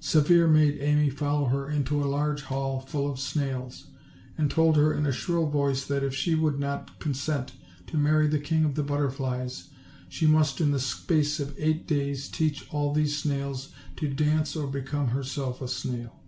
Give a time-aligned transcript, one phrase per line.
[0.00, 3.84] Severe made Amy follow her into a large hall full of snails;
[4.36, 7.52] and told her in a shrill voice that if she would not consent
[7.86, 9.68] to marry the King of the Butterflies,
[10.08, 14.66] she must in the space of eight days teach all those snails to dance or
[14.66, 16.18] become herself a snail.